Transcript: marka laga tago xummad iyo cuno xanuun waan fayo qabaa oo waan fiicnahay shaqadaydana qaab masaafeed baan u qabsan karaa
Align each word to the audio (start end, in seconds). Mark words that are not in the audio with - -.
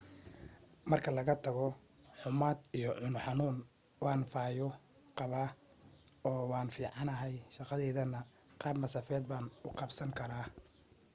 marka 0.89 1.09
laga 1.17 1.35
tago 1.45 1.67
xummad 2.21 2.57
iyo 2.77 2.89
cuno 3.01 3.19
xanuun 3.25 3.57
waan 4.03 4.23
fayo 4.31 4.67
qabaa 5.17 5.49
oo 6.29 6.41
waan 6.51 6.69
fiicnahay 6.75 7.33
shaqadaydana 7.55 8.19
qaab 8.61 8.75
masaafeed 8.81 9.23
baan 9.31 9.45
u 9.67 9.69
qabsan 9.79 10.11
karaa 10.19 10.45